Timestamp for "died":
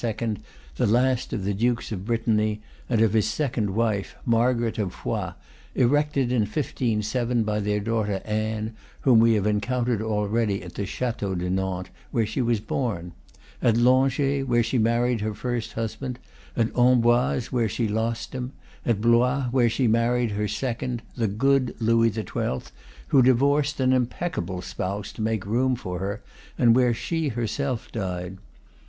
27.91-28.39